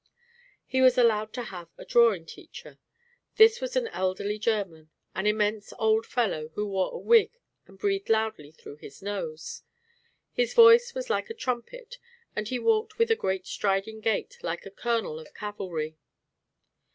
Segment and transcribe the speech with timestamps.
[0.65, 2.79] He was allowed to have a drawing teacher.
[3.35, 8.09] This was an elderly German, an immense old fellow, who wore a wig and breathed
[8.09, 9.61] loudly through his nose.
[10.31, 11.99] His voice was like a trumpet
[12.35, 15.99] and he walked with a great striding gait like a colonel of cavalry.